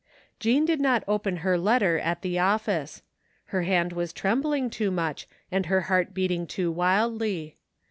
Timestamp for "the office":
2.23-3.03